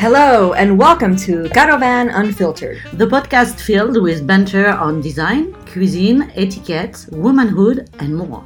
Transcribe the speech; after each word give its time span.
Hello, 0.00 0.54
and 0.54 0.78
welcome 0.78 1.14
to 1.14 1.42
CaroVan 1.50 2.10
Unfiltered. 2.14 2.80
The 2.94 3.06
podcast 3.06 3.60
filled 3.60 4.00
with 4.02 4.26
banter 4.26 4.68
on 4.68 5.02
design, 5.02 5.52
cuisine, 5.66 6.32
etiquette, 6.36 7.04
womanhood, 7.12 7.90
and 7.98 8.16
more. 8.16 8.42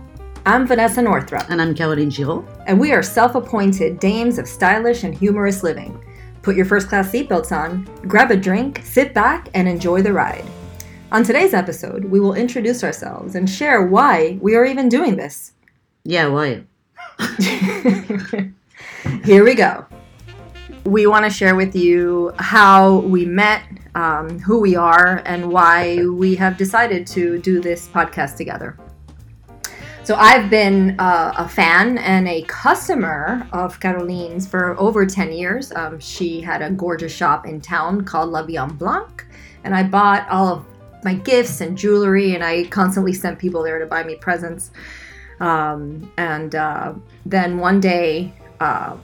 I'm 0.47 0.67
Vanessa 0.67 1.01
Northrop, 1.01 1.49
And 1.51 1.63
I'm 1.63 1.73
Caroline 1.73 2.11
Giraud. 2.11 2.45
and 2.67 2.81
we 2.81 2.91
are 2.91 3.05
self 3.05 3.37
appointed 3.37 4.01
dames 4.01 4.39
of 4.39 4.49
stylish 4.49 5.05
and 5.05 5.15
humorous 5.15 5.63
living. 5.63 6.05
Put 6.43 6.57
your 6.57 6.67
first 6.67 6.89
class 6.89 7.13
seatbelts 7.13 7.53
on, 7.53 7.85
grab 8.09 8.33
a 8.33 8.37
drink, 8.37 8.81
sit 8.83 9.15
back, 9.15 9.49
and 9.55 9.69
enjoy 9.69 10.03
the 10.03 10.13
ride. 10.13 10.45
On 11.13 11.23
today's 11.23 11.55
episode, 11.55 12.05
we 12.05 12.19
will 12.19 12.35
introduce 12.35 12.83
ourselves 12.83 13.37
and 13.37 13.49
share 13.49 13.87
why 13.87 14.39
we 14.41 14.57
are 14.57 14.65
even 14.65 14.89
doing 14.89 15.15
this. 15.15 15.53
Yeah, 16.03 16.27
why? 16.27 16.65
Here 19.25 19.45
we 19.45 19.55
go. 19.55 19.87
We 20.85 21.07
want 21.07 21.25
to 21.25 21.31
share 21.31 21.57
with 21.57 21.75
you 21.75 22.33
how 22.39 22.99
we 22.99 23.25
met, 23.25 23.63
um, 23.95 24.39
who 24.39 24.61
we 24.61 24.77
are, 24.77 25.23
and 25.25 25.51
why 25.51 26.05
we 26.05 26.35
have 26.35 26.59
decided 26.59 27.07
to 27.09 27.39
do 27.39 27.61
this 27.61 27.89
podcast 27.89 28.37
together. 28.37 28.77
So, 30.03 30.15
I've 30.17 30.51
been 30.51 31.01
uh, 31.01 31.33
a 31.39 31.49
fan 31.49 31.97
and 31.97 32.29
a 32.29 32.43
customer 32.43 33.49
of 33.53 33.81
Caroline's 33.81 34.47
for 34.47 34.79
over 34.79 35.07
10 35.07 35.33
years. 35.33 35.73
Um, 35.73 35.99
she 35.99 36.43
had 36.43 36.61
a 36.61 36.71
gorgeous 36.71 37.15
shop 37.15 37.47
in 37.47 37.63
town 37.63 38.05
called 38.05 38.29
La 38.29 38.45
Viande 38.45 38.79
Blanc, 38.79 39.25
and 39.65 39.75
I 39.75 39.85
bought 39.85 40.29
all 40.29 40.49
of 40.49 40.67
my 41.03 41.15
gifts 41.15 41.63
and 41.63 41.79
jewelry, 41.79 42.35
and 42.35 42.45
I 42.45 42.65
constantly 42.65 43.15
sent 43.15 43.39
people 43.39 43.63
there 43.63 43.79
to 43.79 43.87
buy 43.87 44.05
me 44.05 44.17
presents. 44.17 44.71
Um, 45.41 46.13
and 46.19 46.55
uh, 46.55 46.93
then 47.25 47.57
one 47.57 47.81
day, 47.81 48.35
uh, 48.61 48.99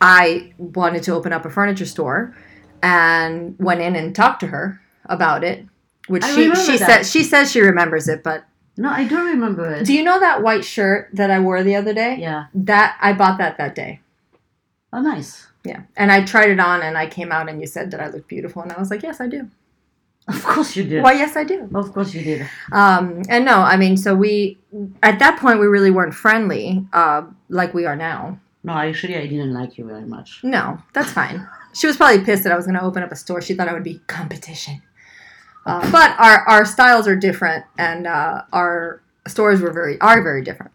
I 0.00 0.52
wanted 0.58 1.02
to 1.04 1.14
open 1.14 1.32
up 1.32 1.44
a 1.44 1.50
furniture 1.50 1.86
store 1.86 2.36
and 2.82 3.56
went 3.58 3.80
in 3.80 3.96
and 3.96 4.14
talked 4.14 4.40
to 4.40 4.48
her 4.48 4.80
about 5.06 5.44
it. 5.44 5.64
Which 6.08 6.22
I 6.24 6.34
she 6.34 6.54
she 6.54 6.78
said 6.78 7.02
she 7.04 7.22
says 7.24 7.50
she 7.50 7.60
remembers 7.60 8.06
it, 8.08 8.22
but 8.22 8.44
No, 8.76 8.90
I 8.90 9.04
don't 9.04 9.26
remember 9.26 9.68
it. 9.72 9.86
do 9.86 9.92
you 9.92 10.04
know 10.04 10.20
that 10.20 10.42
white 10.42 10.64
shirt 10.64 11.08
that 11.14 11.30
I 11.30 11.40
wore 11.40 11.62
the 11.62 11.74
other 11.74 11.92
day? 11.94 12.16
yeah. 12.20 12.46
That 12.54 12.96
I 13.00 13.12
bought 13.12 13.38
that 13.38 13.58
that 13.58 13.74
day. 13.74 14.00
Oh, 14.92 15.00
nice. 15.00 15.46
Yeah, 15.64 15.82
and 15.96 16.12
I 16.12 16.24
tried 16.24 16.50
it 16.50 16.60
on, 16.60 16.80
and 16.82 16.96
I 16.96 17.08
came 17.08 17.32
out, 17.32 17.48
and 17.48 17.60
you 17.60 17.66
said 17.66 17.90
that 17.90 18.00
I 18.00 18.08
looked 18.08 18.28
beautiful, 18.28 18.62
and 18.62 18.70
I 18.72 18.78
was 18.78 18.88
like, 18.88 19.02
yes, 19.02 19.20
I 19.20 19.26
do. 19.26 19.50
Of 20.28 20.44
course 20.44 20.76
you 20.76 20.84
did. 20.84 21.02
Why, 21.02 21.14
yes, 21.14 21.36
I 21.36 21.42
do. 21.42 21.68
Of 21.74 21.92
course 21.92 22.14
you 22.14 22.22
did. 22.22 22.48
Um, 22.70 23.22
and 23.28 23.44
no, 23.44 23.56
I 23.62 23.76
mean, 23.76 23.96
so 23.96 24.14
we 24.14 24.58
at 25.02 25.18
that 25.18 25.38
point 25.40 25.58
we 25.58 25.66
really 25.66 25.90
weren't 25.90 26.14
friendly, 26.14 26.86
uh, 26.92 27.22
like 27.48 27.74
we 27.74 27.84
are 27.84 27.96
now. 27.96 28.38
No, 28.66 28.72
actually, 28.72 29.16
I 29.16 29.28
didn't 29.28 29.54
like 29.54 29.78
you 29.78 29.86
very 29.86 30.04
much. 30.04 30.40
No, 30.42 30.82
that's 30.92 31.12
fine. 31.12 31.46
She 31.72 31.86
was 31.86 31.96
probably 31.96 32.24
pissed 32.24 32.42
that 32.42 32.52
I 32.52 32.56
was 32.56 32.66
going 32.66 32.76
to 32.76 32.82
open 32.82 33.04
up 33.04 33.12
a 33.12 33.16
store. 33.16 33.40
She 33.40 33.54
thought 33.54 33.68
I 33.68 33.72
would 33.72 33.84
be 33.84 34.00
competition. 34.08 34.82
Uh, 35.64 35.88
but 35.92 36.18
our, 36.18 36.40
our 36.48 36.64
styles 36.64 37.06
are 37.06 37.14
different, 37.14 37.64
and 37.78 38.08
uh, 38.08 38.42
our 38.52 39.02
stores 39.28 39.60
were 39.60 39.72
very 39.72 40.00
are 40.00 40.20
very 40.20 40.42
different. 40.42 40.72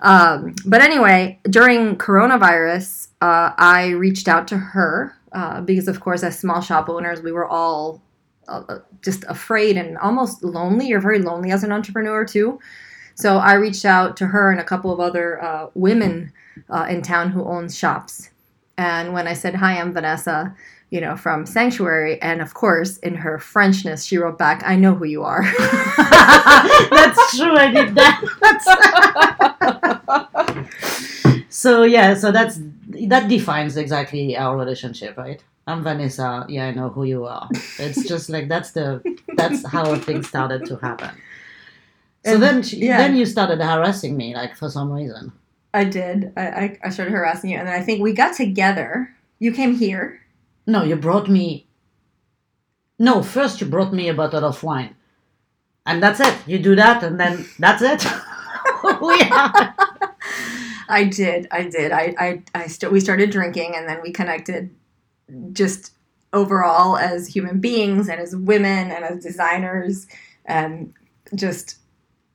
Um, 0.00 0.54
but 0.64 0.80
anyway, 0.80 1.40
during 1.50 1.96
coronavirus, 1.96 3.08
uh, 3.20 3.50
I 3.58 3.90
reached 3.90 4.28
out 4.28 4.46
to 4.48 4.56
her 4.56 5.16
uh, 5.32 5.60
because, 5.60 5.88
of 5.88 5.98
course, 5.98 6.22
as 6.22 6.38
small 6.38 6.60
shop 6.60 6.88
owners, 6.88 7.20
we 7.20 7.32
were 7.32 7.46
all 7.46 8.00
uh, 8.46 8.78
just 9.02 9.24
afraid 9.28 9.76
and 9.76 9.98
almost 9.98 10.44
lonely. 10.44 10.86
You're 10.86 11.00
very 11.00 11.18
lonely 11.18 11.50
as 11.50 11.64
an 11.64 11.72
entrepreneur 11.72 12.24
too. 12.24 12.60
So 13.16 13.38
I 13.38 13.54
reached 13.54 13.84
out 13.84 14.16
to 14.18 14.26
her 14.28 14.52
and 14.52 14.60
a 14.60 14.64
couple 14.64 14.92
of 14.92 15.00
other 15.00 15.42
uh, 15.42 15.70
women 15.74 16.32
uh, 16.70 16.86
in 16.88 17.02
town 17.02 17.30
who 17.30 17.44
owns 17.44 17.76
shops. 17.76 18.30
And 18.76 19.12
when 19.12 19.26
I 19.28 19.34
said, 19.34 19.54
Hi, 19.54 19.78
I'm 19.80 19.92
Vanessa, 19.92 20.54
you 20.90 21.00
know, 21.00 21.16
from 21.16 21.46
Sanctuary, 21.46 22.20
and 22.22 22.40
of 22.42 22.54
course, 22.54 22.98
in 22.98 23.14
her 23.16 23.38
Frenchness, 23.38 24.06
she 24.06 24.16
wrote 24.18 24.38
back, 24.38 24.62
I 24.64 24.76
know 24.76 24.94
who 24.94 25.04
you 25.04 25.22
are. 25.22 25.42
That's 26.90 27.36
true. 27.36 27.56
I 27.56 27.70
did 27.72 27.94
that. 27.94 28.20
so 31.48 31.82
yeah, 31.84 32.14
so 32.14 32.30
that's 32.32 32.58
that 33.08 33.28
defines 33.28 33.76
exactly 33.76 34.36
our 34.36 34.56
relationship, 34.56 35.16
right? 35.16 35.42
I'm 35.66 35.82
Vanessa. 35.82 36.44
Yeah, 36.48 36.66
I 36.66 36.72
know 36.72 36.90
who 36.90 37.04
you 37.04 37.24
are. 37.24 37.48
It's 37.78 38.06
just 38.06 38.28
like 38.28 38.48
that's 38.48 38.72
the 38.72 39.02
that's 39.36 39.66
how 39.66 39.94
things 39.96 40.28
started 40.28 40.66
to 40.66 40.76
happen. 40.76 41.10
So 42.24 42.34
And- 42.34 42.42
then, 42.42 42.62
she, 42.62 42.76
yeah. 42.86 42.98
then 42.98 43.16
you 43.16 43.26
started 43.26 43.60
harassing 43.60 44.16
me, 44.16 44.34
like 44.34 44.56
for 44.56 44.70
some 44.70 44.90
reason. 44.92 45.32
I 45.74 45.84
did. 45.84 46.32
I, 46.36 46.46
I, 46.46 46.78
I 46.84 46.88
started 46.90 47.10
harassing 47.10 47.50
you. 47.50 47.58
And 47.58 47.66
then 47.68 47.74
I 47.74 47.82
think 47.82 48.00
we 48.00 48.12
got 48.12 48.34
together. 48.34 49.14
You 49.40 49.52
came 49.52 49.74
here. 49.74 50.20
No, 50.66 50.84
you 50.84 50.96
brought 50.96 51.28
me. 51.28 51.66
No, 52.98 53.22
first 53.22 53.60
you 53.60 53.66
brought 53.66 53.92
me 53.92 54.08
a 54.08 54.14
bottle 54.14 54.44
of 54.44 54.62
wine, 54.62 54.94
and 55.84 56.00
that's 56.00 56.20
it. 56.20 56.34
You 56.46 56.60
do 56.60 56.76
that, 56.76 57.02
and 57.02 57.18
then 57.18 57.44
that's 57.58 57.82
it. 57.82 58.06
I 60.88 61.04
did. 61.10 61.48
I 61.50 61.64
did. 61.64 61.92
I, 61.92 62.14
I, 62.18 62.42
I 62.54 62.66
st- 62.66 62.92
we 62.92 63.00
started 63.00 63.30
drinking 63.30 63.74
and 63.74 63.88
then 63.88 64.00
we 64.02 64.12
connected 64.12 64.74
just 65.52 65.92
overall 66.32 66.96
as 66.96 67.26
human 67.26 67.60
beings 67.60 68.08
and 68.08 68.20
as 68.20 68.36
women 68.36 68.90
and 68.90 69.04
as 69.04 69.22
designers 69.22 70.06
and 70.44 70.92
just 71.34 71.78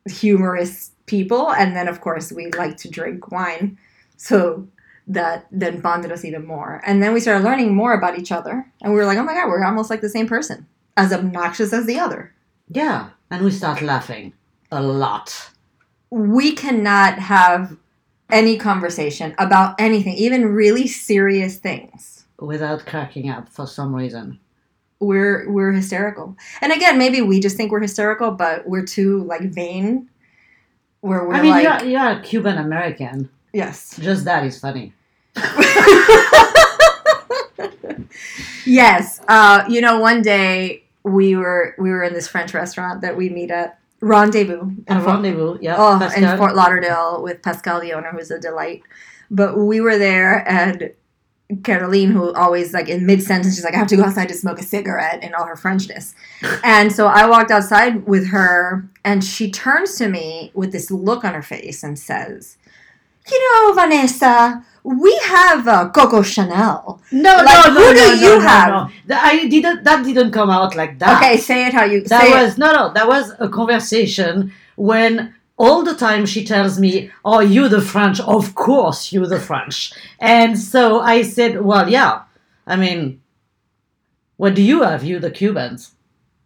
humorous 0.10 0.92
people. 1.10 1.52
And 1.52 1.76
then, 1.76 1.88
of 1.88 1.98
course, 2.02 2.32
we 2.32 2.44
like 2.52 2.76
to 2.78 2.90
drink 2.90 3.32
wine. 3.32 3.78
So 4.18 4.68
that 5.08 5.48
then 5.52 5.82
bonded 5.82 6.12
us 6.12 6.24
even 6.24 6.46
more. 6.46 6.82
And 6.86 7.02
then 7.02 7.14
we 7.14 7.20
started 7.20 7.44
learning 7.44 7.76
more 7.76 7.94
about 7.94 8.20
each 8.20 8.32
other. 8.32 8.56
And 8.82 8.94
we 8.94 9.00
were 9.00 9.06
like, 9.10 9.18
oh 9.18 9.24
my 9.24 9.34
God, 9.34 9.48
we're 9.50 9.66
almost 9.66 9.90
like 9.90 10.02
the 10.02 10.10
same 10.18 10.28
person, 10.28 10.68
as 10.96 11.12
obnoxious 11.12 11.74
as 11.74 11.86
the 11.88 12.00
other. 12.00 12.22
Yeah, 12.72 13.10
and 13.32 13.44
we 13.44 13.52
start 13.52 13.82
laughing 13.82 14.34
a 14.72 14.82
lot. 14.82 15.50
we 16.12 16.54
cannot 16.54 17.14
have 17.20 17.76
any 18.30 18.58
conversation 18.58 19.34
about 19.38 19.76
anything, 19.80 20.16
even 20.16 20.54
really 20.54 20.88
serious 20.88 21.58
things. 21.58 22.26
without 22.40 22.86
cracking 22.86 23.30
up 23.30 23.50
for 23.50 23.68
some 23.68 23.94
reason. 23.96 24.40
We're 25.00 25.50
we're 25.50 25.72
hysterical. 25.72 26.36
And 26.62 26.72
again, 26.72 26.98
maybe 26.98 27.22
we 27.22 27.40
just 27.40 27.56
think 27.58 27.72
we're 27.72 27.82
hysterical, 27.82 28.32
but 28.32 28.68
we're 28.68 28.86
too 28.86 29.24
like 29.24 29.44
vain. 29.44 30.10
Where 31.02 31.26
we're 31.26 31.34
I 31.36 31.42
mean, 31.42 31.52
like, 31.52 31.64
you're, 31.82 31.92
you're 31.92 32.10
a 32.12 32.22
Cuban 32.22 32.58
American. 32.58 33.30
yes, 33.54 33.98
Just 34.00 34.26
that 34.26 34.46
is 34.46 34.60
funny. 34.60 34.94
yes. 38.66 39.22
Uh, 39.28 39.64
you 39.70 39.82
know, 39.82 40.00
one 40.00 40.22
day 40.22 40.84
we 41.04 41.36
were 41.36 41.76
we 41.78 41.90
were 41.90 42.04
in 42.04 42.14
this 42.14 42.28
French 42.28 42.54
restaurant 42.54 43.02
that 43.02 43.16
we 43.16 43.30
meet 43.30 43.52
at 43.52 43.80
Rendezvous. 44.02 44.62
in 44.88 44.98
A 44.98 45.02
rendezvous, 45.02 45.58
yeah. 45.62 45.76
Oh, 45.78 46.00
in 46.16 46.38
Fort 46.38 46.56
Lauderdale 46.56 47.22
with 47.22 47.42
Pascal, 47.42 47.82
the 47.82 47.94
owner, 47.94 48.12
who's 48.12 48.32
a 48.32 48.40
delight. 48.40 48.84
But 49.30 49.58
we 49.58 49.82
were 49.82 49.98
there, 49.98 50.48
and 50.48 50.92
Caroline, 51.64 52.12
who 52.12 52.32
always 52.34 52.74
like 52.74 52.90
in 52.90 53.06
mid 53.08 53.24
sentence, 53.24 53.56
she's 53.56 53.64
like, 53.64 53.74
"I 53.74 53.78
have 53.78 53.88
to 53.88 53.96
go 53.98 54.04
outside 54.04 54.30
to 54.30 54.36
smoke 54.36 54.60
a 54.60 54.64
cigarette," 54.64 55.24
in 55.24 55.34
all 55.34 55.46
her 55.46 55.56
Frenchness. 55.56 56.14
and 56.64 56.92
so 56.92 57.08
I 57.08 57.26
walked 57.28 57.50
outside 57.50 58.06
with 58.06 58.28
her, 58.30 58.88
and 59.04 59.24
she 59.24 59.50
turns 59.50 59.96
to 59.96 60.10
me 60.10 60.52
with 60.54 60.72
this 60.72 60.92
look 60.92 61.24
on 61.24 61.34
her 61.34 61.42
face 61.42 61.82
and 61.84 61.98
says, 61.98 62.58
"You 63.32 63.40
know, 63.68 63.74
Vanessa." 63.74 64.64
We 64.82 65.14
have 65.26 65.68
uh, 65.68 65.90
Coco 65.90 66.22
Chanel. 66.22 67.02
No, 67.12 67.36
Like, 67.36 67.46
no, 67.68 67.74
no, 67.74 67.80
who 67.88 67.94
do 67.94 68.00
no, 68.00 68.14
you 68.14 68.30
no, 68.30 68.36
no, 68.38 68.48
have? 68.48 68.70
no. 68.70 68.90
That, 69.08 69.26
I 69.26 69.46
didn't. 69.48 69.84
That 69.84 70.06
didn't 70.06 70.32
come 70.32 70.50
out 70.50 70.74
like 70.76 70.98
that. 71.00 71.18
Okay, 71.22 71.36
say 71.36 71.68
it 71.68 71.74
how 71.74 71.84
you 71.84 72.02
That 72.06 72.22
say 72.24 72.32
was 72.44 72.58
no, 72.58 72.72
no. 72.72 72.94
That 72.94 73.06
was 73.08 73.34
a 73.40 73.50
conversation 73.50 74.54
when 74.78 75.36
all 75.60 75.84
the 75.84 75.94
time 75.94 76.26
she 76.26 76.44
tells 76.46 76.80
me, 76.80 77.12
"Oh, 77.24 77.42
you 77.42 77.68
the 77.68 77.82
French? 77.82 78.20
Of 78.22 78.56
course, 78.56 79.12
you 79.12 79.26
the 79.28 79.40
French." 79.40 79.92
And 80.20 80.58
so 80.58 81.02
I 81.02 81.22
said, 81.22 81.62
"Well, 81.62 81.90
yeah. 81.90 82.24
I 82.66 82.76
mean, 82.78 83.22
what 84.38 84.56
do 84.56 84.62
you 84.62 84.84
have, 84.84 85.04
you 85.04 85.20
the 85.20 85.30
Cubans?" 85.30 85.92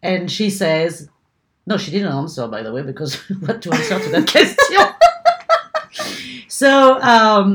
And 0.01 0.31
she 0.31 0.50
says, 0.50 1.10
"No, 1.68 1.77
she 1.77 1.92
didn't 1.92 2.12
answer, 2.12 2.48
by 2.48 2.63
the 2.63 2.74
way, 2.74 2.81
because 2.81 3.15
what 3.45 3.62
to 3.62 3.71
answer 3.71 4.00
to 4.00 4.10
that 4.10 4.30
question." 4.30 4.83
so 6.48 7.00
um, 7.01 7.45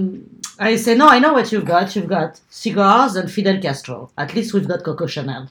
I 0.61 0.77
say, 0.77 0.95
"No, 0.95 1.09
I 1.09 1.19
know 1.19 1.33
what 1.33 1.51
you've 1.51 1.67
got. 1.67 1.97
You've 1.97 2.09
got 2.09 2.41
cigars 2.49 3.17
and 3.17 3.31
Fidel 3.31 3.61
Castro. 3.61 4.11
At 4.17 4.35
least 4.35 4.55
we've 4.55 4.69
got 4.69 4.85
Coco 4.85 5.07
Chanel." 5.07 5.51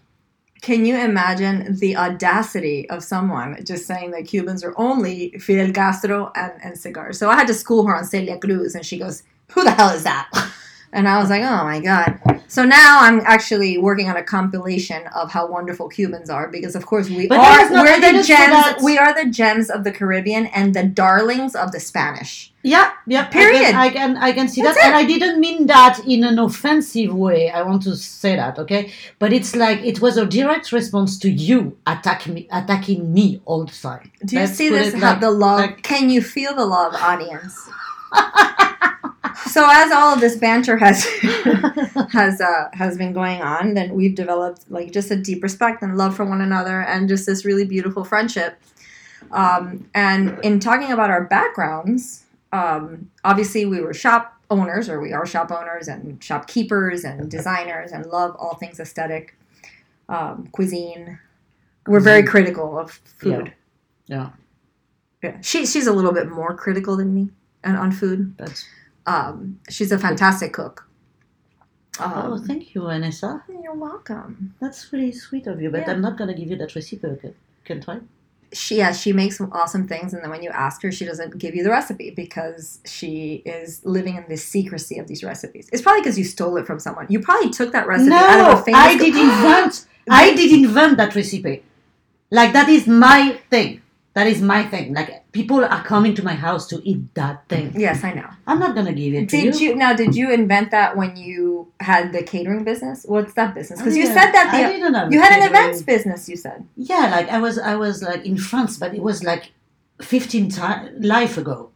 Can 0.61 0.85
you 0.85 0.97
imagine 0.97 1.77
the 1.77 1.95
audacity 1.95 2.89
of 2.89 3.03
someone 3.03 3.63
just 3.63 3.85
saying 3.85 4.11
that 4.11 4.27
Cubans 4.27 4.63
are 4.63 4.73
only 4.77 5.31
Fidel 5.39 5.71
Castro 5.71 6.31
and, 6.35 6.53
and 6.63 6.77
cigars? 6.77 7.19
So 7.19 7.29
I 7.29 7.35
had 7.35 7.47
to 7.47 7.53
school 7.53 7.85
her 7.85 7.95
on 7.95 8.05
Celia 8.05 8.37
Cruz, 8.37 8.75
and 8.75 8.85
she 8.85 8.97
goes, 8.97 9.23
Who 9.51 9.63
the 9.63 9.71
hell 9.71 9.89
is 9.89 10.03
that? 10.03 10.29
And 10.93 11.07
I 11.07 11.19
was 11.19 11.29
like, 11.29 11.41
oh 11.43 11.63
my 11.65 11.79
god. 11.79 12.19
So 12.47 12.63
now 12.63 12.99
I'm 13.01 13.19
actually 13.25 13.77
working 13.77 14.09
on 14.09 14.15
a 14.15 14.23
compilation 14.23 15.05
of 15.07 15.29
how 15.31 15.47
wonderful 15.47 15.89
Cubans 15.89 16.29
are 16.29 16.47
because 16.47 16.75
of 16.75 16.85
course 16.85 17.09
we 17.09 17.27
But 17.27 17.39
are 17.39 17.69
not 17.69 17.83
we're 17.83 17.99
the 17.99 18.23
gems 18.23 18.81
we 18.83 18.97
are 18.97 19.13
the 19.13 19.29
gems 19.29 19.69
of 19.69 19.83
the 19.83 19.91
Caribbean 19.91 20.45
and 20.47 20.73
the 20.73 20.83
darlings 20.83 21.55
of 21.55 21.71
the 21.73 21.79
Spanish. 21.81 22.53
Yeah, 22.63 22.91
yeah. 23.05 23.25
Period. 23.27 23.61
I 23.61 23.61
can, 23.61 23.75
I 23.75 23.89
can, 23.89 24.17
I 24.17 24.31
can 24.33 24.47
see 24.49 24.61
That's 24.61 24.77
that, 24.77 24.87
and. 24.87 24.95
I 24.95 25.05
didn't 25.05 25.39
mean 25.39 25.67
that 25.67 25.99
in 26.07 26.23
an 26.23 26.37
offensive 26.39 27.13
way. 27.13 27.49
I 27.49 27.61
want 27.63 27.83
to 27.83 27.95
say 27.95 28.35
that, 28.35 28.57
okay? 28.59 28.91
But 29.19 29.31
it's 29.31 29.55
like 29.55 29.79
it 29.83 30.01
was 30.01 30.17
a 30.17 30.25
direct 30.25 30.71
response 30.71 31.17
to 31.19 31.29
you 31.29 31.77
attack 31.85 32.27
me, 32.27 32.47
attacking 32.51 33.13
me 33.13 33.41
all 33.45 33.63
the 33.65 33.71
time. 33.71 34.11
Do 34.25 34.35
you 34.35 34.41
Let's 34.41 34.53
see 34.55 34.69
this? 34.69 34.93
it 34.93 34.99
How 34.99 35.11
like- 35.11 35.19
the 35.21 35.31
love? 35.31 35.59
like- 35.59 35.83
can 35.83 36.09
you 36.09 36.21
feel 36.21 36.55
the 36.55 36.65
love, 36.65 36.93
audience? 36.95 37.69
so 39.49 39.67
as 39.69 39.91
all 39.91 40.13
of 40.13 40.19
this 40.19 40.37
banter 40.37 40.77
has 40.77 41.05
has 42.11 42.41
uh, 42.41 42.69
has 42.73 42.97
been 42.97 43.13
going 43.13 43.41
on, 43.41 43.73
then 43.73 43.93
we've 43.93 44.15
developed 44.15 44.69
like 44.69 44.91
just 44.91 45.11
a 45.11 45.15
deep 45.15 45.43
respect 45.43 45.81
and 45.81 45.97
love 45.97 46.15
for 46.15 46.25
one 46.25 46.41
another, 46.41 46.81
and 46.81 47.07
just 47.07 47.25
this 47.25 47.45
really 47.45 47.65
beautiful 47.65 48.03
friendship. 48.03 48.59
Um, 49.31 49.89
and 49.93 50.39
in 50.43 50.59
talking 50.59 50.91
about 50.91 51.09
our 51.09 51.25
backgrounds, 51.25 52.25
um, 52.53 53.09
obviously 53.23 53.65
we 53.65 53.81
were 53.81 53.93
shop 53.93 54.39
owners, 54.49 54.89
or 54.89 55.01
we 55.01 55.13
are 55.13 55.25
shop 55.25 55.51
owners 55.51 55.87
and 55.87 56.23
shopkeepers 56.23 57.03
and 57.03 57.29
designers, 57.29 57.91
and 57.91 58.05
love 58.05 58.35
all 58.39 58.55
things 58.55 58.79
aesthetic, 58.79 59.37
um, 60.09 60.47
cuisine. 60.51 61.19
We're 61.87 61.99
very 61.99 62.23
critical 62.23 62.77
of 62.77 62.91
food. 62.91 63.53
Yeah. 64.07 64.29
Yeah, 65.23 65.41
she 65.41 65.65
she's 65.65 65.87
a 65.87 65.91
little 65.91 66.11
bit 66.11 66.29
more 66.29 66.55
critical 66.55 66.95
than 66.95 67.13
me 67.13 67.29
on, 67.63 67.75
on 67.75 67.91
food. 67.91 68.35
That's, 68.37 68.65
Um, 69.07 69.59
she's 69.69 69.91
a 69.91 69.97
fantastic 69.97 70.51
cook. 70.53 70.83
oh, 71.99 72.33
Um, 72.33 72.43
thank 72.45 72.75
you, 72.75 72.81
Vanessa. 72.83 73.43
you're 73.63 73.73
welcome. 73.73 74.53
That's 74.61 74.91
really 74.93 75.11
sweet 75.11 75.47
of 75.47 75.61
you, 75.61 75.69
but 75.71 75.81
Yeah. 75.81 75.91
I'm 75.91 76.01
not 76.01 76.17
gonna 76.17 76.33
give 76.35 76.49
you 76.51 76.57
that 76.57 76.75
recipe. 76.75 77.07
Okay? 77.07 77.33
Can 77.65 77.81
try. 77.81 77.99
She 78.53 78.77
yeah, 78.77 78.91
she 78.93 79.11
makes 79.21 79.35
some 79.37 79.49
awesome 79.51 79.87
things, 79.87 80.13
and 80.13 80.21
then 80.23 80.29
when 80.29 80.41
you 80.43 80.51
ask 80.51 80.81
her, 80.83 80.91
she 80.91 81.05
doesn't 81.05 81.37
give 81.37 81.53
you 81.55 81.63
the 81.63 81.69
recipe 81.69 82.11
because 82.11 82.79
she 82.85 83.41
is 83.45 83.81
living 83.83 84.15
in 84.15 84.25
the 84.29 84.37
secrecy 84.37 84.99
of 84.99 85.07
these 85.07 85.21
recipes. 85.23 85.67
It's 85.73 85.81
probably 85.81 86.01
because 86.01 86.17
you 86.17 86.23
stole 86.23 86.55
it 86.57 86.65
from 86.65 86.79
someone. 86.79 87.07
You 87.09 87.19
probably 87.19 87.49
took 87.49 87.71
that 87.73 87.87
recipe 87.87 88.13
out 88.13 88.39
of 88.39 88.47
No, 88.55 88.61
a 88.61 88.63
famous. 88.63 88.79
I 88.81 88.97
did 88.97 89.15
invent. 89.15 89.85
I 90.09 90.33
did 90.33 90.51
invent 90.61 90.95
that 90.97 91.13
recipe. 91.15 91.63
Like 92.31 92.53
that 92.53 92.69
is 92.69 92.87
my 92.87 93.37
thing. 93.49 93.81
That 94.17 94.25
is 94.25 94.41
my 94.41 94.63
thing. 94.63 94.95
Like 94.95 95.31
people 95.31 95.63
are 95.63 95.83
coming 95.83 96.15
to 96.15 96.23
my 96.23 96.33
house 96.33 96.65
to 96.69 96.81
eat 96.83 97.13
that 97.13 97.47
thing. 97.49 97.79
Yes, 97.79 98.03
I 98.03 98.13
know. 98.13 98.27
I'm 98.47 98.57
not 98.57 98.73
gonna 98.73 98.91
give 98.91 99.13
it 99.13 99.29
to 99.29 99.41
Did 99.41 99.61
you 99.61 99.75
now? 99.75 99.93
Did 99.93 100.15
you 100.15 100.31
invent 100.31 100.71
that 100.71 100.97
when 100.97 101.15
you 101.15 101.71
had 101.81 102.13
the 102.13 102.23
catering 102.23 102.63
business? 102.63 103.05
What's 103.07 103.35
that 103.35 103.53
business? 103.53 103.79
Because 103.79 103.95
you 103.95 104.05
oh, 104.05 104.13
said 104.17 104.31
that 104.31 104.49
I 104.51 104.71
didn't 104.71 104.95
have 104.95 105.13
you 105.13 105.21
had 105.21 105.39
an 105.39 105.47
events 105.47 105.83
business. 105.83 106.27
You 106.27 106.35
said. 106.35 106.65
Yeah, 106.75 107.11
like 107.15 107.29
I 107.29 107.37
was, 107.37 107.59
I 107.59 107.75
was 107.75 108.01
like 108.01 108.25
in 108.25 108.39
France, 108.39 108.77
but 108.77 108.95
it 108.95 109.03
was 109.03 109.23
like 109.23 109.51
15 110.01 110.49
times 110.49 111.05
life 111.05 111.37
ago. 111.37 111.69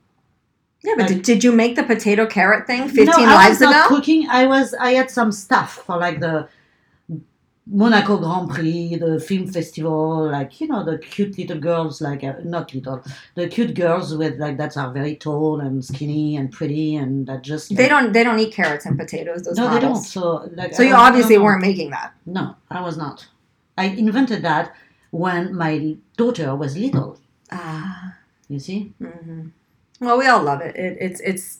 Yeah, 0.84 0.94
but 0.98 1.02
Like- 1.02 1.10
did, 1.10 1.22
did 1.22 1.44
you 1.44 1.52
make 1.52 1.76
the 1.76 1.84
potato 1.84 2.26
carrot 2.26 2.66
thing 2.66 2.90
15 2.90 3.06
no, 3.06 3.14
I 3.18 3.36
lives 3.36 3.60
was 3.60 3.70
not 3.70 3.86
ago? 3.86 3.96
cooking. 3.96 4.28
I 4.28 4.48
was, 4.48 4.74
I 4.74 4.94
had 4.94 5.12
some 5.12 5.32
stuff 5.32 5.74
for 5.86 5.98
like 5.98 6.20
the 6.20 6.48
Monaco 7.68 8.18
Grand 8.18 8.50
Prix, 8.50 8.96
the 8.96 9.20
film 9.20 9.48
festival, 9.48 10.30
like 10.32 10.60
you 10.60 10.68
know 10.68 10.84
the 10.84 10.98
cute 10.98 11.38
little 11.38 11.60
girls, 11.60 12.02
like 12.02 12.24
uh, 12.24 12.34
not 12.44 12.74
little, 12.74 13.04
the 13.36 13.48
cute 13.48 13.76
girls 13.76 14.16
with 14.16 14.40
like 14.40 14.58
that 14.58 14.76
are 14.78 14.92
very 14.92 15.16
tall 15.16 15.60
and 15.62 15.86
skinny 15.86 16.38
and 16.38 16.52
pretty 16.52 16.96
and 16.96 17.28
that 17.28 17.44
just 17.44 17.70
They 17.76 17.84
like- 17.84 17.90
don't. 17.90 18.12
They 18.14 18.24
don't 18.24 18.40
eat 18.40 18.54
carrots 18.54 18.86
and 18.86 18.98
potatoes. 18.98 19.44
Those 19.44 19.58
No, 19.58 19.72
they 19.74 19.80
don't. 19.80 19.96
So 19.96 20.50
like, 20.56 20.74
So 20.74 20.84
I 20.84 20.88
you 20.88 20.94
obviously 20.96 21.38
weren't 21.38 21.62
making 21.62 21.92
that. 21.92 22.14
No, 22.26 22.56
I 22.72 22.82
was 22.82 22.98
not. 22.98 23.28
I 23.78 23.86
invented 23.86 24.42
that 24.44 24.74
when 25.12 25.54
my 25.56 25.96
daughter 26.18 26.56
was 26.56 26.76
little. 26.78 27.20
Ah. 27.52 28.16
You 28.50 28.60
see? 28.60 28.92
hmm 29.00 29.48
Well, 30.02 30.18
we 30.18 30.26
all 30.28 30.42
love 30.44 30.62
it. 30.62 30.76
it 30.76 30.98
it's 31.00 31.22
it's. 31.22 31.60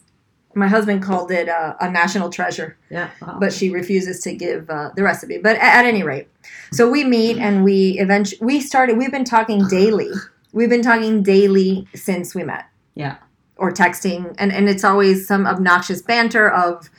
My 0.56 0.68
husband 0.68 1.02
called 1.04 1.32
it 1.32 1.48
uh, 1.50 1.76
a 1.80 1.90
national 1.90 2.30
treasure, 2.30 2.78
Yeah. 2.90 3.10
wow. 3.22 3.38
but 3.40 3.54
she 3.54 3.70
refuses 3.70 4.20
to 4.22 4.34
give 4.36 4.70
uh, 4.70 4.90
the 4.96 5.04
recipe. 5.04 5.38
But 5.38 5.56
at, 5.58 5.80
at 5.80 5.86
any 5.86 6.04
rate, 6.04 6.28
so 6.72 6.90
we 6.90 7.04
meet 7.04 7.38
and 7.38 7.64
we 7.64 7.98
eventually 8.00 8.40
we 8.46 8.60
started. 8.60 8.98
We've 8.98 9.12
been 9.12 9.26
talking 9.26 9.68
daily. 9.68 10.10
We've 10.54 10.70
been 10.70 10.82
talking 10.82 11.24
daily 11.24 11.88
since 11.96 12.36
we 12.36 12.44
met. 12.44 12.66
Yeah. 12.96 13.18
Or 13.56 13.72
texting, 13.72 14.36
and 14.38 14.52
and 14.52 14.68
it's 14.68 14.84
always 14.84 15.28
some 15.28 15.46
obnoxious 15.48 16.02
banter 16.02 16.50
of 16.50 16.90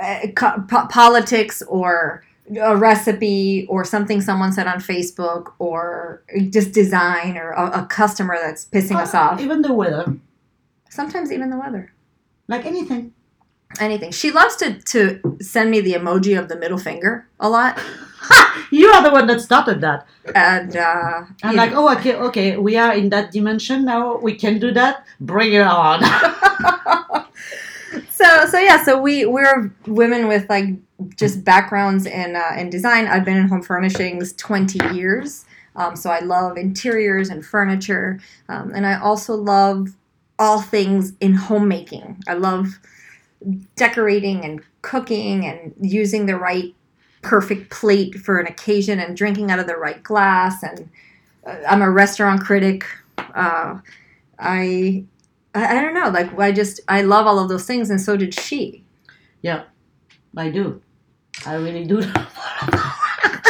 uh, 0.00 0.26
co- 0.34 0.64
po- 0.68 0.86
politics 0.88 1.62
or 1.68 2.24
a 2.60 2.76
recipe 2.76 3.66
or 3.70 3.84
something 3.84 4.20
someone 4.20 4.52
said 4.52 4.66
on 4.66 4.78
Facebook 4.80 5.52
or 5.58 6.22
just 6.50 6.72
design 6.72 7.36
or 7.38 7.52
a, 7.52 7.82
a 7.82 7.86
customer 7.86 8.36
that's 8.42 8.64
pissing 8.66 8.96
us 8.96 9.14
Uh, 9.14 9.18
off. 9.20 9.40
Even 9.40 9.62
the 9.62 9.72
weather, 9.72 10.16
Sometimes 10.90 11.30
even 11.32 11.50
the 11.50 11.56
weather. 11.56 11.92
Like 12.52 12.66
anything. 12.66 13.12
Anything. 13.80 14.12
She 14.12 14.30
loves 14.30 14.56
to 14.56 14.78
to 14.92 15.36
send 15.40 15.70
me 15.70 15.80
the 15.80 15.94
emoji 15.94 16.38
of 16.38 16.48
the 16.48 16.56
middle 16.56 16.78
finger 16.78 17.26
a 17.40 17.48
lot, 17.48 17.80
You 18.70 18.88
are 18.88 19.02
the 19.02 19.10
one 19.10 19.26
that 19.26 19.40
started 19.40 19.80
that. 19.80 20.06
and 20.34 20.76
uh, 20.76 21.22
I'm 21.42 21.56
like, 21.56 21.72
know. 21.72 21.88
oh, 21.88 21.96
okay, 21.96 22.14
okay, 22.14 22.56
we 22.56 22.76
are 22.76 22.94
in 22.94 23.10
that 23.10 23.32
dimension 23.32 23.84
now. 23.84 24.16
We 24.16 24.34
can 24.34 24.58
do 24.58 24.70
that. 24.72 25.04
Bring 25.20 25.52
it 25.52 25.62
on. 25.62 26.02
so 28.08 28.46
so 28.46 28.58
yeah. 28.58 28.82
So 28.84 29.00
we 29.00 29.26
we're 29.26 29.70
women 29.86 30.28
with 30.28 30.48
like 30.48 30.66
just 31.16 31.44
backgrounds 31.44 32.06
in 32.06 32.36
uh, 32.36 32.54
in 32.56 32.70
design. 32.70 33.06
I've 33.06 33.24
been 33.24 33.36
in 33.36 33.48
home 33.48 33.62
furnishings 33.62 34.32
twenty 34.34 34.78
years. 34.94 35.44
Um, 35.74 35.96
so 35.96 36.10
I 36.10 36.20
love 36.20 36.58
interiors 36.58 37.30
and 37.30 37.44
furniture, 37.44 38.20
um, 38.48 38.72
and 38.74 38.86
I 38.86 39.00
also 39.00 39.34
love 39.34 39.96
all 40.42 40.60
things 40.60 41.12
in 41.20 41.34
homemaking. 41.34 42.20
I 42.26 42.34
love 42.34 42.80
decorating 43.76 44.44
and 44.44 44.60
cooking 44.82 45.46
and 45.46 45.72
using 45.80 46.26
the 46.26 46.36
right 46.36 46.74
perfect 47.22 47.70
plate 47.70 48.16
for 48.16 48.40
an 48.40 48.48
occasion 48.48 48.98
and 48.98 49.16
drinking 49.16 49.52
out 49.52 49.60
of 49.60 49.68
the 49.68 49.76
right 49.76 50.02
glass. 50.02 50.64
And 50.64 50.90
uh, 51.46 51.58
I'm 51.68 51.80
a 51.80 51.88
restaurant 51.88 52.40
critic. 52.40 52.84
Uh, 53.16 53.78
I, 54.40 55.04
I 55.54 55.80
don't 55.80 55.94
know. 55.94 56.08
Like 56.08 56.36
I 56.36 56.50
just 56.50 56.80
I 56.88 57.02
love 57.02 57.28
all 57.28 57.38
of 57.38 57.48
those 57.48 57.64
things, 57.64 57.88
and 57.88 58.00
so 58.00 58.16
did 58.16 58.34
she. 58.34 58.82
Yeah, 59.42 59.62
I 60.36 60.50
do. 60.50 60.82
I 61.46 61.54
really 61.54 61.84
do. 61.84 62.02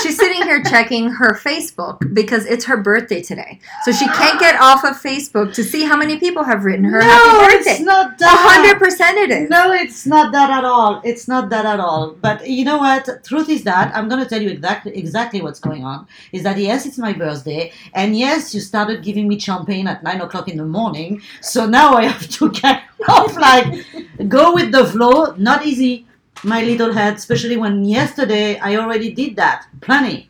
She's 0.03 0.17
sitting 0.17 0.43
here 0.43 0.63
checking 0.63 1.09
her 1.11 1.35
Facebook 1.35 2.13
because 2.15 2.45
it's 2.47 2.65
her 2.65 2.77
birthday 2.77 3.23
today. 3.23 3.61
So 3.85 3.93
she 3.93 4.07
can't 4.07 4.39
get 4.41 4.61
off 4.61 4.85
of 4.85 5.01
Facebook 5.01 5.55
to 5.55 5.65
see 5.65 5.85
how 5.85 5.97
many 5.97 6.19
people 6.19 6.43
have 6.45 6.65
written 6.65 6.85
her 6.85 7.01
no, 7.01 7.07
happy 7.07 7.55
birthday. 7.57 7.71
it's 7.73 7.81
not 7.81 8.19
that. 8.19 8.37
hundred 8.49 8.79
percent 8.79 9.19
it 9.19 9.31
is. 9.31 9.51
No, 9.51 9.73
it's 9.73 10.07
not 10.07 10.33
that 10.33 10.51
at 10.51 10.65
all. 10.65 11.01
It's 11.05 11.29
not 11.29 11.51
that 11.51 11.67
at 11.67 11.81
all. 11.81 12.17
But 12.21 12.49
you 12.49 12.65
know 12.65 12.79
what? 12.79 13.25
Truth 13.25 13.49
is 13.49 13.65
that 13.65 13.95
I'm 13.95 14.09
gonna 14.09 14.29
tell 14.29 14.43
you 14.43 14.51
exactly 14.51 14.97
exactly 14.97 15.41
what's 15.43 15.61
going 15.61 15.85
on. 15.85 16.07
Is 16.33 16.43
that 16.43 16.59
yes, 16.59 16.87
it's 16.87 16.99
my 16.99 17.13
birthday, 17.13 17.73
and 17.95 18.19
yes, 18.19 18.55
you 18.55 18.61
started 18.61 19.03
giving 19.03 19.29
me 19.29 19.39
champagne 19.39 19.87
at 19.87 20.03
nine 20.03 20.21
o'clock 20.21 20.49
in 20.49 20.57
the 20.57 20.67
morning. 20.67 21.23
So 21.41 21.67
now 21.67 21.95
I 21.95 22.05
have 22.05 22.29
to 22.29 22.51
kind 22.51 22.83
of 23.09 23.37
like 23.37 23.87
go 24.29 24.55
with 24.55 24.73
the 24.73 24.85
flow. 24.85 25.35
Not 25.37 25.67
easy, 25.67 26.07
my 26.45 26.63
little 26.63 26.93
head. 26.93 27.15
Especially 27.15 27.57
when 27.57 27.85
yesterday 27.85 28.59
I 28.59 28.77
already 28.77 29.13
did 29.13 29.37
that. 29.37 29.67
Plenty. 29.81 30.29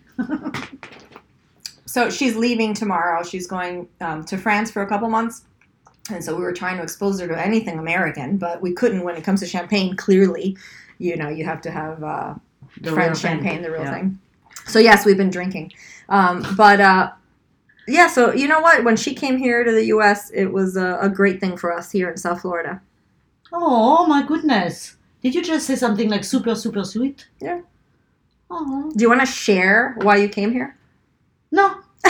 So 1.87 2.09
she's 2.09 2.37
leaving 2.37 2.73
tomorrow. 2.75 3.23
She's 3.23 3.47
going 3.47 3.89
um, 4.01 4.25
to 4.25 4.39
France 4.39 4.71
for 4.71 4.83
a 4.83 4.87
couple 4.87 5.09
months. 5.11 5.45
And 6.11 6.25
so 6.25 6.35
we 6.35 6.43
were 6.43 6.53
trying 6.53 6.79
to 6.79 6.83
expose 6.83 7.21
her 7.21 7.29
to 7.29 7.39
anything 7.39 7.79
American, 7.79 8.37
but 8.39 8.61
we 8.63 8.73
couldn't 8.73 9.03
when 9.05 9.15
it 9.17 9.25
comes 9.25 9.41
to 9.41 9.47
champagne. 9.47 9.95
Clearly, 9.97 10.57
you 10.99 11.17
know, 11.17 11.29
you 11.29 11.45
have 11.45 11.61
to 11.63 11.71
have 11.71 12.03
uh, 12.03 12.35
The 12.81 12.93
French 12.93 13.19
thing. 13.19 13.31
champagne, 13.43 13.63
the 13.63 13.71
real 13.71 13.83
Yeah. 13.83 13.95
thing. 13.95 14.19
So 14.67 14.79
yes, 14.79 15.05
we've 15.05 15.17
been 15.17 15.31
drinking, 15.31 15.73
um, 16.09 16.47
but 16.57 16.81
uh, 16.81 17.11
yeah. 17.89 18.07
So 18.07 18.33
you 18.33 18.47
know 18.47 18.61
what? 18.61 18.85
When 18.85 18.97
she 18.97 19.13
came 19.13 19.37
here 19.37 19.65
to 19.65 19.73
the 19.73 19.87
U.S., 19.87 20.31
it 20.31 20.47
was 20.47 20.77
a, 20.77 20.99
a 21.01 21.09
great 21.09 21.41
thing 21.41 21.57
for 21.57 21.73
us 21.73 21.91
here 21.91 22.09
in 22.11 22.17
South 22.17 22.43
Florida. 22.43 22.81
Oh 23.53 24.07
my 24.07 24.25
goodness! 24.25 24.97
Did 25.23 25.35
you 25.35 25.43
just 25.43 25.67
say 25.67 25.77
something 25.77 26.09
like 26.11 26.25
super 26.25 26.55
super 26.55 26.85
sweet? 26.85 27.29
Yeah. 27.41 27.61
Oh 28.51 28.91
Do 28.95 29.03
you 29.03 29.09
want 29.09 29.21
to 29.21 29.27
share 29.27 29.95
why 30.03 30.17
you 30.17 30.29
came 30.29 30.53
here? 30.53 30.77
no. 31.51 31.79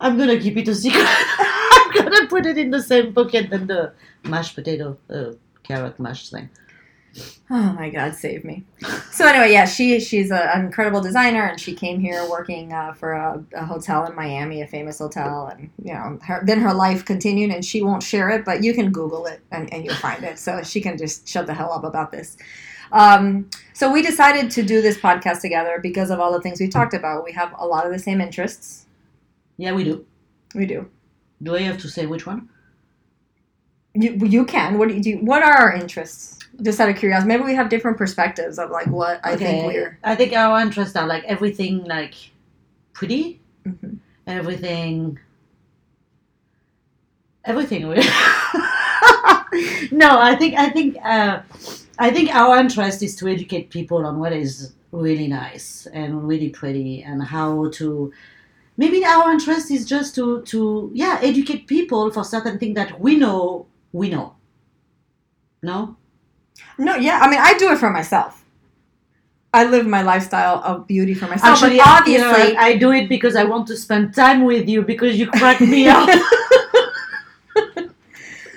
I'm 0.00 0.18
gonna 0.18 0.38
keep 0.38 0.56
it 0.56 0.68
a 0.68 0.74
secret. 0.74 1.06
I'm 1.38 1.92
gonna 1.92 2.26
put 2.26 2.46
it 2.46 2.58
in 2.58 2.70
the 2.70 2.82
same 2.82 3.14
pocket 3.14 3.50
than 3.50 3.66
the 3.66 3.92
mashed 4.24 4.54
potato, 4.54 4.98
uh, 5.08 5.32
carrot 5.62 5.98
mash 5.98 6.30
thing. 6.30 6.50
Oh 7.50 7.72
my 7.74 7.90
God, 7.90 8.14
save 8.14 8.44
me. 8.44 8.64
So 9.10 9.26
anyway, 9.26 9.52
yeah, 9.52 9.66
she 9.66 10.00
she's 10.00 10.30
a, 10.30 10.54
an 10.54 10.64
incredible 10.64 11.00
designer, 11.00 11.42
and 11.42 11.60
she 11.60 11.74
came 11.74 12.00
here 12.00 12.28
working 12.28 12.72
uh, 12.72 12.92
for 12.94 13.12
a, 13.12 13.44
a 13.54 13.64
hotel 13.64 14.06
in 14.06 14.14
Miami, 14.14 14.62
a 14.62 14.66
famous 14.66 14.98
hotel, 14.98 15.46
and 15.46 15.70
you 15.84 15.92
know, 15.92 16.18
her, 16.22 16.42
then 16.44 16.60
her 16.60 16.74
life 16.74 17.04
continued, 17.04 17.50
and 17.50 17.64
she 17.64 17.82
won't 17.82 18.02
share 18.02 18.30
it, 18.30 18.44
but 18.44 18.64
you 18.64 18.74
can 18.74 18.90
Google 18.90 19.26
it 19.26 19.40
and, 19.52 19.72
and 19.72 19.84
you'll 19.84 19.94
find 19.94 20.24
it. 20.24 20.38
So 20.38 20.62
she 20.62 20.80
can 20.80 20.98
just 20.98 21.28
shut 21.28 21.46
the 21.46 21.54
hell 21.54 21.72
up 21.72 21.84
about 21.84 22.10
this. 22.10 22.36
Um, 22.92 23.50
so 23.72 23.90
we 23.92 24.02
decided 24.02 24.50
to 24.52 24.62
do 24.62 24.80
this 24.80 24.96
podcast 24.98 25.40
together 25.40 25.80
because 25.82 26.10
of 26.10 26.20
all 26.20 26.32
the 26.32 26.40
things 26.40 26.60
we 26.60 26.68
talked 26.68 26.94
about. 26.94 27.24
We 27.24 27.32
have 27.32 27.52
a 27.58 27.66
lot 27.66 27.86
of 27.86 27.92
the 27.92 27.98
same 27.98 28.20
interests. 28.20 28.86
Yeah, 29.56 29.72
we 29.72 29.84
do. 29.84 30.06
We 30.54 30.66
do. 30.66 30.88
Do 31.42 31.54
I 31.54 31.60
have 31.60 31.78
to 31.78 31.88
say 31.88 32.06
which 32.06 32.26
one? 32.26 32.48
You, 33.94 34.12
you 34.26 34.44
can. 34.44 34.76
What 34.78 34.88
do 34.88 34.94
you 34.94 35.02
do? 35.02 35.18
What 35.24 35.42
are 35.42 35.52
our 35.52 35.72
interests? 35.74 36.38
Just 36.62 36.80
out 36.80 36.88
of 36.88 36.96
curiosity, 36.96 37.28
maybe 37.28 37.42
we 37.44 37.54
have 37.54 37.68
different 37.68 37.96
perspectives 37.96 38.58
of 38.58 38.70
like 38.70 38.86
what 38.86 39.20
I 39.24 39.36
think 39.36 39.66
we're. 39.72 39.98
I 40.04 40.14
think 40.14 40.32
our 40.32 40.60
interests 40.60 40.94
are 40.96 41.06
like 41.06 41.24
everything 41.24 41.84
like 41.84 42.14
pretty, 42.92 43.40
Mhm. 43.66 43.98
everything, 44.26 45.18
everything. 47.44 47.88
we- 47.88 47.94
no, 49.92 50.18
I 50.18 50.36
think 50.38 50.54
I 50.56 50.70
think 50.70 50.96
uh, 51.04 51.40
I 51.98 52.10
think 52.10 52.34
our 52.34 52.58
interest 52.58 53.02
is 53.02 53.16
to 53.16 53.28
educate 53.28 53.70
people 53.70 54.04
on 54.06 54.18
what 54.18 54.32
is 54.32 54.72
really 54.92 55.28
nice 55.28 55.86
and 55.92 56.26
really 56.26 56.50
pretty 56.50 57.02
and 57.02 57.22
how 57.22 57.68
to. 57.70 58.12
Maybe 58.76 59.04
our 59.04 59.30
interest 59.30 59.70
is 59.70 59.84
just 59.86 60.14
to 60.16 60.42
to 60.42 60.90
yeah 60.94 61.18
educate 61.22 61.66
people 61.66 62.10
for 62.10 62.24
certain 62.24 62.58
things 62.58 62.74
that 62.74 63.00
we 63.00 63.16
know 63.16 63.66
we 63.94 64.10
know. 64.10 64.34
No. 65.62 65.96
No, 66.76 66.96
yeah. 66.96 67.20
I 67.22 67.30
mean, 67.30 67.38
I 67.40 67.54
do 67.54 67.70
it 67.72 67.78
for 67.78 67.88
myself. 67.90 68.44
I 69.54 69.64
live 69.64 69.86
my 69.86 70.02
lifestyle 70.02 70.60
of 70.64 70.86
beauty 70.88 71.14
for 71.14 71.26
myself. 71.28 71.52
Actually, 71.62 71.78
but 71.78 71.86
I- 71.86 71.98
obviously, 72.00 72.48
you 72.48 72.54
know, 72.54 72.60
I 72.60 72.76
do 72.76 72.90
it 72.90 73.08
because 73.08 73.36
I 73.36 73.44
want 73.44 73.68
to 73.68 73.76
spend 73.76 74.12
time 74.14 74.42
with 74.44 74.68
you 74.68 74.82
because 74.82 75.16
you 75.16 75.28
crack 75.30 75.60
me 75.60 75.86
up. 75.86 76.08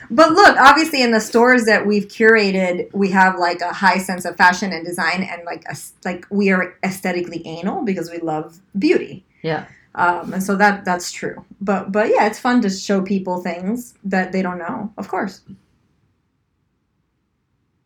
but 0.10 0.32
look, 0.32 0.58
obviously, 0.58 1.03
in 1.03 1.12
the 1.12 1.20
stores 1.20 1.65
that 1.65 1.86
we've 1.86 2.08
curated, 2.08 2.91
we 2.94 3.12
have 3.12 3.38
like 3.38 3.62
a 3.62 3.72
high 3.72 4.00
sense 4.00 4.25
of 4.25 4.36
fashion 4.38 4.74
and 4.74 4.84
design, 4.84 5.22
and 5.22 5.44
like 5.46 5.63
a, 5.70 5.75
like 6.03 6.25
we 6.32 6.50
are 6.50 6.75
aesthetically 6.84 7.46
anal 7.46 7.84
because 7.86 8.10
we 8.10 8.17
love 8.17 8.60
beauty. 8.77 9.24
Yeah. 9.44 9.67
Um, 9.98 10.34
and 10.34 10.44
so 10.44 10.56
that 10.56 10.86
that's 10.86 11.12
true. 11.12 11.44
But 11.60 11.92
but 11.92 12.10
yeah, 12.10 12.27
it's 12.27 12.39
fun 12.39 12.62
to 12.62 12.70
show 12.70 13.01
people 13.01 13.42
things 13.42 13.96
that 14.04 14.32
they 14.32 14.42
don't 14.42 14.60
know. 14.60 14.94
Of 14.98 15.08
course. 15.10 15.42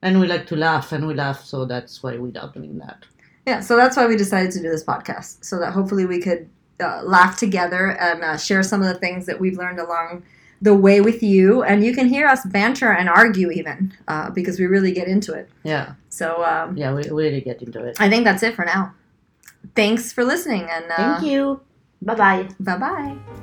and 0.04 0.20
we 0.20 0.28
like 0.28 0.48
to 0.48 0.56
laugh, 0.56 0.92
and 0.92 1.08
we 1.08 1.14
laugh, 1.14 1.46
so 1.46 1.66
that's 1.66 2.02
why 2.04 2.18
we 2.18 2.30
are 2.36 2.52
doing 2.52 2.78
that. 2.80 3.06
Yeah, 3.46 3.60
so 3.60 3.76
that's 3.78 3.96
why 3.98 4.08
we 4.08 4.18
decided 4.18 4.52
to 4.54 4.60
do 4.62 4.70
this 4.70 4.84
podcast, 4.84 5.46
so 5.46 5.60
that 5.60 5.72
hopefully 5.74 6.06
we 6.06 6.20
could 6.20 6.50
uh, 6.80 7.02
laugh 7.04 7.38
together 7.38 7.98
and 8.00 8.24
uh, 8.24 8.38
share 8.38 8.64
some 8.64 8.82
of 8.82 8.88
the 8.88 9.00
things 9.00 9.26
that 9.28 9.40
we've 9.40 9.58
learned 9.58 9.80
along 9.80 10.24
the 10.62 10.76
way 10.76 11.02
with 11.02 11.24
you, 11.24 11.64
and 11.64 11.84
you 11.84 11.94
can 11.94 12.08
hear 12.08 12.28
us 12.28 12.46
banter 12.46 12.92
and 12.92 13.10
argue 13.10 13.50
even 13.52 13.94
uh, 14.08 14.30
because 14.32 14.60
we 14.60 14.66
really 14.66 14.92
get 14.92 15.08
into 15.08 15.34
it. 15.34 15.50
Yeah, 15.64 15.94
So 16.10 16.44
um, 16.44 16.78
yeah, 16.78 16.94
we 16.94 17.04
really 17.10 17.42
get 17.42 17.62
into 17.62 17.84
it. 17.84 17.98
I 18.00 18.10
think 18.10 18.26
that's 18.26 18.44
it 18.44 18.56
for 18.56 18.66
now. 18.66 18.94
Thanks 19.76 20.12
for 20.12 20.24
listening, 20.24 20.68
and 20.70 20.86
uh, 20.92 20.96
Thank 20.98 21.26
you. 21.32 21.62
Bye 22.02 22.16
bye. 22.16 22.48
Bye 22.60 22.78
bye. 22.78 23.42